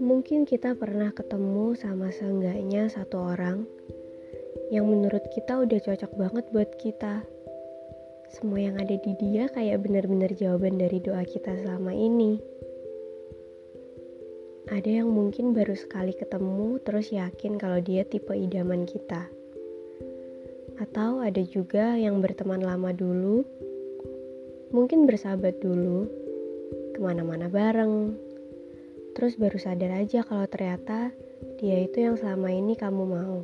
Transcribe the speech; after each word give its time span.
mungkin 0.00 0.48
kita 0.48 0.72
pernah 0.80 1.12
ketemu 1.12 1.76
sama 1.76 2.08
seenggaknya 2.08 2.88
satu 2.88 3.20
orang 3.20 3.68
yang 4.72 4.88
menurut 4.88 5.20
kita 5.28 5.60
udah 5.60 5.76
cocok 5.76 6.16
banget 6.16 6.44
buat 6.56 6.72
kita. 6.80 7.20
Semua 8.32 8.64
yang 8.64 8.80
ada 8.80 8.96
di 8.96 9.12
dia 9.20 9.52
kayak 9.52 9.84
benar-benar 9.84 10.32
jawaban 10.32 10.80
dari 10.80 11.04
doa 11.04 11.20
kita 11.20 11.52
selama 11.60 11.92
ini. 11.92 12.40
Ada 14.72 15.04
yang 15.04 15.12
mungkin 15.12 15.52
baru 15.52 15.76
sekali 15.76 16.16
ketemu 16.16 16.80
terus 16.80 17.12
yakin 17.12 17.60
kalau 17.60 17.84
dia 17.84 18.00
tipe 18.08 18.32
idaman 18.32 18.88
kita. 18.88 19.28
Atau 20.80 21.20
ada 21.20 21.44
juga 21.44 22.00
yang 22.00 22.24
berteman 22.24 22.64
lama 22.64 22.88
dulu, 22.96 23.44
mungkin 24.72 25.04
bersahabat 25.04 25.60
dulu, 25.60 26.08
ke 26.96 26.98
mana-mana 27.04 27.52
bareng, 27.52 28.29
Terus 29.16 29.34
baru 29.36 29.58
sadar 29.58 29.94
aja 29.94 30.22
kalau 30.22 30.46
ternyata 30.46 31.10
dia 31.58 31.82
itu 31.82 31.98
yang 32.04 32.14
selama 32.14 32.50
ini 32.54 32.78
kamu 32.78 33.04
mau. 33.04 33.42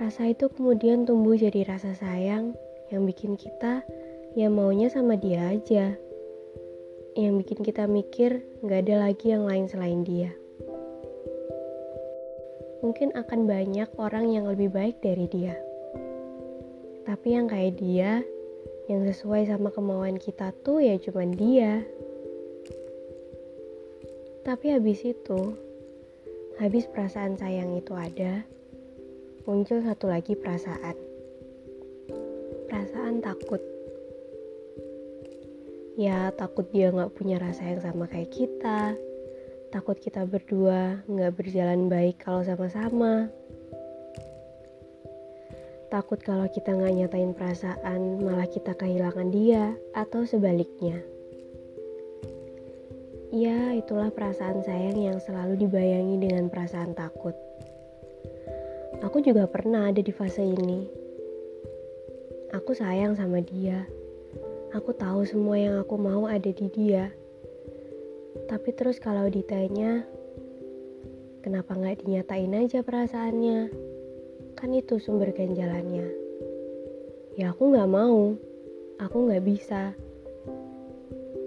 Rasa 0.00 0.32
itu 0.32 0.48
kemudian 0.48 1.04
tumbuh 1.04 1.36
jadi 1.36 1.68
rasa 1.68 1.92
sayang 1.94 2.56
yang 2.90 3.04
bikin 3.04 3.36
kita 3.36 3.84
ya 4.32 4.48
maunya 4.48 4.88
sama 4.88 5.14
dia 5.14 5.52
aja. 5.52 5.94
Yang 7.12 7.34
bikin 7.44 7.60
kita 7.60 7.84
mikir 7.84 8.40
nggak 8.64 8.88
ada 8.88 9.08
lagi 9.08 9.36
yang 9.36 9.44
lain 9.44 9.68
selain 9.68 10.00
dia. 10.00 10.32
Mungkin 12.82 13.14
akan 13.14 13.46
banyak 13.46 13.88
orang 14.00 14.32
yang 14.32 14.48
lebih 14.48 14.72
baik 14.72 14.98
dari 15.04 15.28
dia. 15.30 15.54
Tapi 17.06 17.28
yang 17.36 17.46
kayak 17.46 17.78
dia, 17.78 18.26
yang 18.90 19.06
sesuai 19.06 19.46
sama 19.46 19.70
kemauan 19.70 20.18
kita 20.18 20.50
tuh 20.66 20.82
ya 20.82 20.98
cuman 20.98 21.30
dia. 21.36 21.86
Tapi 24.42 24.74
habis 24.74 25.06
itu, 25.06 25.54
habis 26.58 26.90
perasaan 26.90 27.38
sayang 27.38 27.78
itu 27.78 27.94
ada, 27.94 28.42
muncul 29.46 29.78
satu 29.78 30.10
lagi 30.10 30.34
perasaan. 30.34 30.98
Perasaan 32.66 33.22
takut. 33.22 33.62
Ya, 35.94 36.34
takut 36.34 36.66
dia 36.74 36.90
nggak 36.90 37.14
punya 37.14 37.38
rasa 37.38 37.70
yang 37.70 37.86
sama 37.86 38.10
kayak 38.10 38.34
kita. 38.34 38.98
Takut 39.70 39.94
kita 40.02 40.26
berdua 40.26 41.06
nggak 41.06 41.38
berjalan 41.38 41.86
baik 41.86 42.18
kalau 42.18 42.42
sama-sama. 42.42 43.30
Takut 45.86 46.18
kalau 46.18 46.50
kita 46.50 46.74
nggak 46.74 46.98
nyatain 46.98 47.30
perasaan, 47.30 48.18
malah 48.18 48.50
kita 48.50 48.74
kehilangan 48.74 49.30
dia, 49.30 49.78
atau 49.94 50.26
sebaliknya. 50.26 50.98
Ya, 53.32 53.72
itulah 53.72 54.12
perasaan 54.12 54.60
sayang 54.60 55.00
yang 55.00 55.16
selalu 55.16 55.64
dibayangi 55.64 56.20
dengan 56.20 56.52
perasaan 56.52 56.92
takut. 56.92 57.32
Aku 59.00 59.24
juga 59.24 59.48
pernah 59.48 59.88
ada 59.88 60.04
di 60.04 60.12
fase 60.12 60.44
ini. 60.44 60.84
Aku 62.52 62.76
sayang 62.76 63.16
sama 63.16 63.40
dia. 63.40 63.88
Aku 64.76 64.92
tahu 64.92 65.24
semua 65.24 65.56
yang 65.56 65.80
aku 65.80 65.96
mau 65.96 66.28
ada 66.28 66.52
di 66.52 66.68
dia. 66.76 67.08
Tapi 68.52 68.68
terus 68.76 69.00
kalau 69.00 69.24
ditanya, 69.32 70.04
kenapa 71.40 71.72
nggak 71.72 72.04
dinyatain 72.04 72.52
aja 72.52 72.84
perasaannya? 72.84 73.72
Kan 74.60 74.76
itu 74.76 75.00
sumber 75.00 75.32
ganjalannya. 75.32 76.04
Ya 77.40 77.56
aku 77.56 77.72
nggak 77.72 77.88
mau. 77.88 78.36
Aku 79.00 79.16
nggak 79.24 79.40
bisa. 79.40 79.96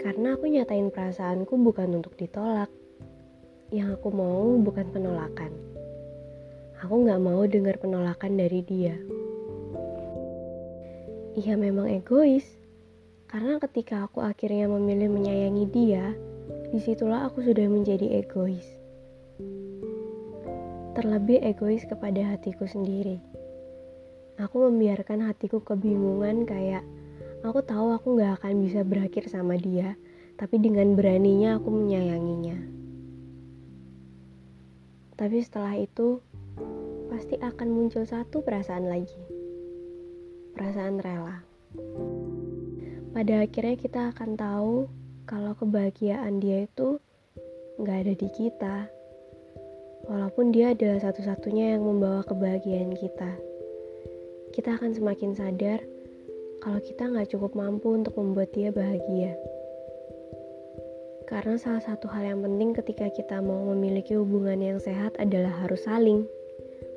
Karena 0.06 0.38
aku 0.38 0.46
nyatain 0.46 0.94
perasaanku 0.94 1.50
bukan 1.66 1.98
untuk 1.98 2.14
ditolak. 2.14 2.70
Yang 3.74 3.98
aku 3.98 4.14
mau 4.14 4.54
bukan 4.54 4.86
penolakan. 4.94 5.50
Aku 6.78 7.02
gak 7.02 7.18
mau 7.18 7.42
dengar 7.50 7.74
penolakan 7.82 8.38
dari 8.38 8.62
dia. 8.62 8.94
Iya 11.34 11.58
memang 11.58 11.90
egois. 11.90 12.46
Karena 13.26 13.58
ketika 13.58 14.06
aku 14.06 14.22
akhirnya 14.22 14.70
memilih 14.70 15.10
menyayangi 15.10 15.66
dia, 15.74 16.14
di 16.70 16.78
situlah 16.78 17.26
aku 17.26 17.42
sudah 17.42 17.66
menjadi 17.66 18.22
egois. 18.22 18.62
Terlebih 20.94 21.42
egois 21.42 21.82
kepada 21.82 22.30
hatiku 22.30 22.70
sendiri. 22.70 23.18
Aku 24.38 24.70
membiarkan 24.70 25.26
hatiku 25.26 25.58
kebingungan 25.66 26.46
kayak 26.46 26.86
Aku 27.46 27.62
tahu 27.62 27.94
aku 27.94 28.18
gak 28.18 28.42
akan 28.42 28.58
bisa 28.58 28.82
berakhir 28.82 29.30
sama 29.30 29.54
dia, 29.54 29.94
tapi 30.34 30.58
dengan 30.58 30.98
beraninya 30.98 31.62
aku 31.62 31.70
menyayanginya. 31.70 32.58
Tapi 35.14 35.38
setelah 35.46 35.78
itu, 35.78 36.18
pasti 37.06 37.38
akan 37.38 37.70
muncul 37.70 38.02
satu 38.02 38.42
perasaan 38.42 38.90
lagi. 38.90 39.22
Perasaan 40.58 40.98
rela. 40.98 41.46
Pada 43.14 43.46
akhirnya 43.46 43.78
kita 43.78 44.00
akan 44.10 44.34
tahu 44.34 44.90
kalau 45.30 45.54
kebahagiaan 45.54 46.42
dia 46.42 46.66
itu 46.66 46.98
gak 47.78 48.10
ada 48.10 48.14
di 48.18 48.28
kita. 48.34 48.90
Walaupun 50.10 50.50
dia 50.50 50.74
adalah 50.74 50.98
satu-satunya 50.98 51.78
yang 51.78 51.86
membawa 51.86 52.26
kebahagiaan 52.26 52.90
kita. 52.98 53.38
Kita 54.50 54.74
akan 54.74 54.98
semakin 54.98 55.30
sadar 55.38 55.78
kalau 56.60 56.80
kita 56.80 57.08
nggak 57.08 57.30
cukup 57.32 57.52
mampu 57.52 57.92
untuk 57.96 58.16
membuat 58.16 58.52
dia 58.56 58.72
bahagia. 58.72 59.36
Karena 61.26 61.58
salah 61.58 61.82
satu 61.82 62.06
hal 62.06 62.22
yang 62.22 62.40
penting 62.46 62.70
ketika 62.70 63.10
kita 63.10 63.42
mau 63.42 63.74
memiliki 63.74 64.14
hubungan 64.14 64.62
yang 64.62 64.78
sehat 64.78 65.18
adalah 65.18 65.50
harus 65.66 65.82
saling, 65.82 66.22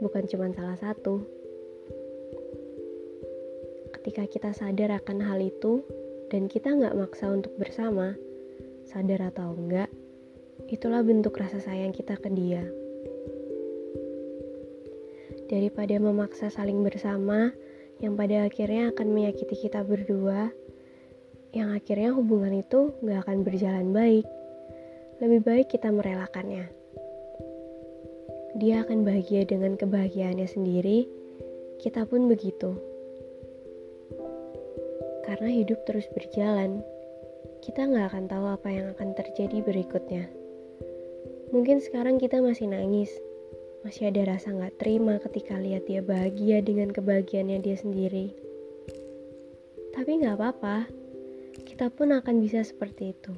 bukan 0.06 0.30
cuma 0.30 0.54
salah 0.54 0.78
satu. 0.78 1.26
Ketika 3.90 4.30
kita 4.30 4.54
sadar 4.54 5.02
akan 5.02 5.26
hal 5.26 5.42
itu, 5.42 5.82
dan 6.30 6.46
kita 6.46 6.70
nggak 6.70 6.94
maksa 6.94 7.34
untuk 7.34 7.58
bersama, 7.58 8.14
sadar 8.86 9.34
atau 9.34 9.58
enggak, 9.58 9.90
itulah 10.70 11.02
bentuk 11.02 11.34
rasa 11.34 11.58
sayang 11.58 11.90
kita 11.90 12.14
ke 12.22 12.30
dia. 12.30 12.62
Daripada 15.50 15.98
memaksa 15.98 16.54
saling 16.54 16.86
bersama, 16.86 17.50
yang 18.00 18.16
pada 18.16 18.48
akhirnya 18.48 18.96
akan 18.96 19.08
menyakiti 19.12 19.68
kita 19.68 19.84
berdua, 19.84 20.52
yang 21.52 21.76
akhirnya 21.76 22.16
hubungan 22.16 22.64
itu 22.64 22.96
gak 23.04 23.28
akan 23.28 23.44
berjalan 23.44 23.92
baik. 23.92 24.26
Lebih 25.20 25.42
baik 25.44 25.68
kita 25.68 25.92
merelakannya. 25.92 26.72
Dia 28.56 28.88
akan 28.88 29.04
bahagia 29.04 29.44
dengan 29.44 29.76
kebahagiaannya 29.76 30.48
sendiri, 30.48 31.06
kita 31.84 32.08
pun 32.08 32.32
begitu. 32.32 32.76
Karena 35.28 35.52
hidup 35.52 35.84
terus 35.84 36.08
berjalan, 36.16 36.80
kita 37.60 37.84
gak 37.84 38.16
akan 38.16 38.26
tahu 38.32 38.46
apa 38.48 38.68
yang 38.72 38.88
akan 38.96 39.12
terjadi 39.14 39.60
berikutnya. 39.62 40.32
Mungkin 41.52 41.84
sekarang 41.84 42.16
kita 42.22 42.40
masih 42.40 42.72
nangis, 42.72 43.12
masih 43.84 44.12
ada 44.12 44.36
rasa 44.36 44.52
gak 44.52 44.76
terima 44.76 45.16
ketika 45.24 45.56
lihat 45.56 45.88
dia 45.88 46.04
bahagia 46.04 46.60
dengan 46.60 46.92
kebahagiaannya 46.92 47.64
dia 47.64 47.80
sendiri. 47.80 48.36
Tapi 49.96 50.20
gak 50.20 50.36
apa-apa, 50.36 50.88
kita 51.64 51.88
pun 51.88 52.12
akan 52.12 52.44
bisa 52.44 52.60
seperti 52.64 53.16
itu. 53.16 53.32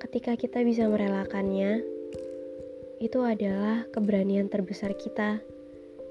Ketika 0.00 0.36
kita 0.36 0.60
bisa 0.60 0.84
merelakannya, 0.84 1.80
itu 3.00 3.18
adalah 3.24 3.88
keberanian 3.96 4.52
terbesar 4.52 4.92
kita 4.92 5.40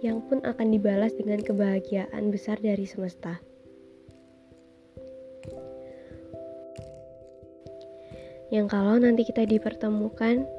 yang 0.01 0.25
pun 0.25 0.41
akan 0.41 0.73
dibalas 0.73 1.13
dengan 1.13 1.37
kebahagiaan 1.45 2.33
besar 2.33 2.57
dari 2.57 2.89
semesta. 2.89 3.37
Yang 8.49 8.73
kalau 8.73 8.97
nanti 8.97 9.29
kita 9.29 9.45
dipertemukan, 9.45 10.49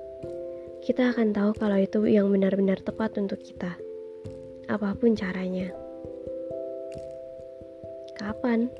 kita 0.80 1.12
akan 1.12 1.36
tahu 1.36 1.52
kalau 1.60 1.76
itu 1.76 2.08
yang 2.08 2.32
benar-benar 2.32 2.80
tepat 2.80 3.12
untuk 3.20 3.36
kita. 3.44 3.76
Apa 4.64 4.96
pun 4.96 5.12
caranya. 5.12 5.68
Kapan? 8.16 8.72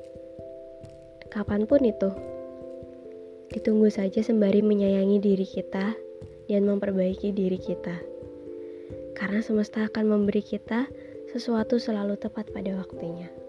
Kapan 1.29 1.69
pun 1.69 1.81
itu. 1.85 2.09
Ditunggu 3.53 3.93
saja 3.93 4.25
sembari 4.25 4.65
menyayangi 4.65 5.21
diri 5.21 5.45
kita 5.45 5.93
dan 6.49 6.61
memperbaiki 6.65 7.29
diri 7.29 7.61
kita. 7.61 8.01
Karena 9.13 9.45
semesta 9.45 9.85
akan 9.85 10.09
memberi 10.09 10.41
kita 10.41 10.89
sesuatu 11.29 11.77
selalu 11.77 12.17
tepat 12.17 12.49
pada 12.49 12.73
waktunya. 12.81 13.40